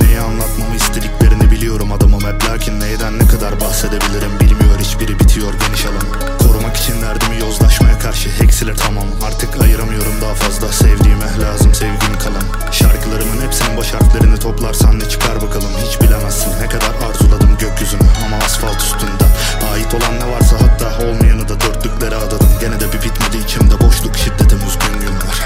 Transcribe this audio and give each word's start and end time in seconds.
neyi 0.00 0.20
anlatmamı 0.20 0.76
istediklerini 0.76 1.50
biliyorum. 1.50 1.92
Adamım 1.92 2.20
hep 2.20 2.44
Lakin 2.44 2.80
neyden 2.80 3.18
ne 3.18 3.26
kadar 3.26 3.60
bahsedebilirim 3.60 4.40
bilmiyor. 4.40 4.78
Hiçbiri 4.80 5.18
bitiyor 5.20 5.52
geniş 5.66 5.84
alan. 5.86 6.38
Korumak 6.38 6.76
için 6.76 7.02
derdimi 7.02 7.40
yozlaşmaya 7.40 7.98
karşı 7.98 8.28
heksiler 8.30 8.76
tamam. 8.76 9.04
Artık 9.26 9.62
ayıramıyorum 9.62 10.20
daha 10.22 10.34
fazla 10.34 10.72
sevdiğime 10.72 11.26
lazım 11.42 11.74
sevgim 11.74 12.18
kalan. 12.24 12.72
Şarkılarımın 12.72 13.42
hepsinin 13.46 13.76
baş 13.76 13.94
harflerini 13.94 14.38
toplarsan 14.38 14.98
ne 15.00 15.08
çıkar 15.08 15.36
bakalım? 15.42 15.72
Hiç 15.86 16.00
bilemezsin 16.00 16.50
ne 16.62 16.68
kadar 16.68 16.92
arzuladım 17.08 17.58
gökyüzünü. 17.58 18.02
Ama 18.26 18.36
asfalt 18.36 18.80
üstünde. 18.80 19.24
Ait 19.72 19.94
olan 19.94 20.14
ne 20.20 20.32
varsa 20.34 20.56
hatta 20.60 21.06
olmayanı 21.06 21.48
da 21.48 21.60
dörtlüklere 21.60 22.16
adadım. 22.16 22.48
Gene 22.60 22.80
de 22.80 22.86
bir 22.92 23.02
bitmedi 23.02 23.36
içimde 23.44 23.80
boşluk 23.80 24.16
şiddetim 24.16 24.58
üzgün 24.68 25.00
günler. 25.00 25.36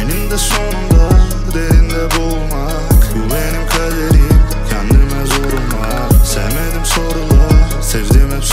Eninde 0.00 0.38
son 0.38 0.67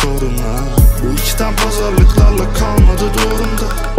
sorunlar 0.05 0.69
Bu 1.03 1.13
içten 1.13 1.55
pazarlıklarla 1.55 2.53
kalmadı 2.53 3.11
doğrumda 3.17 3.94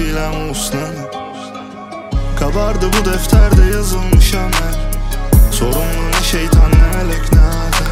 çilem 0.00 0.50
uslanır 0.50 1.10
Kabardı 2.38 2.86
bu 2.92 3.04
defterde 3.04 3.76
yazılmış 3.76 4.34
amel 4.34 4.74
Sorumlu 5.52 6.10
ne 6.12 6.24
şeytan 6.24 6.70
ne 6.70 6.96
melek 6.96 7.32
ne 7.32 7.40
adem 7.40 7.90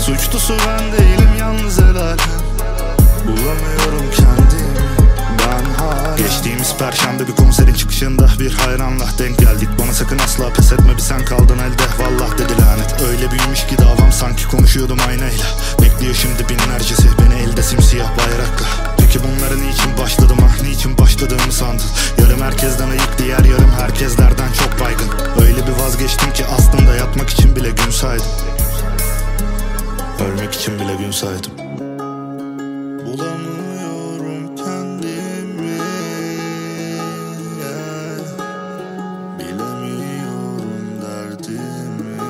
Suçlusu 0.00 0.54
ben 0.68 0.92
değilim 0.92 1.30
yalnız 1.38 1.78
el 1.78 1.96
alem. 1.96 2.18
Bulamıyorum 3.24 4.10
kendimi 4.16 4.76
ben 5.38 5.84
hala. 5.84 6.16
Geçtiğimiz 6.16 6.76
perşembe 6.76 7.28
bir 7.28 7.36
konserin 7.36 7.74
çıkışında 7.74 8.28
bir 8.40 8.52
hayranla 8.52 9.04
denk 9.18 9.38
geldik. 9.38 9.68
Bana 9.80 9.92
sakın 9.92 10.18
asla 10.18 10.52
pes 10.52 10.72
etme 10.72 10.94
bir 10.96 11.02
sen 11.02 11.24
kaldın 11.24 11.58
elde 11.58 12.02
Vallah 12.02 12.38
dedi 12.38 12.52
lanet. 12.60 13.02
Öyle 13.08 13.30
büyümüş 13.30 13.66
ki 13.66 13.78
davam 13.78 14.12
sanki 14.12 14.48
konuşuyordum 14.48 14.98
aynayla. 15.08 15.46
Bekliyor 15.82 16.14
şimdi 16.14 16.48
binlercesi 16.48 17.08
saydım 31.16 31.52
Bulamıyorum 33.06 34.56
kendimi. 34.56 35.78
Bilemiyorum 39.38 41.02
derdimi. 41.02 42.20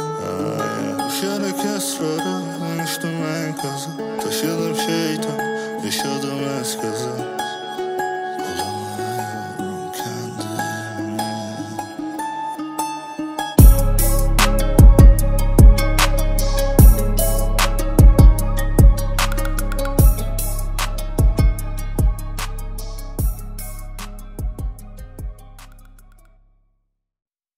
Ay, 0.00 1.08
Düşerek 1.08 1.76
esrara 1.76 2.42
dönüştüm 2.60 3.10
enkaza 3.10 3.90
Taşıdım 4.24 4.76
şeytan 4.76 5.38
yaşadım 5.84 6.60
eskaza 6.60 7.25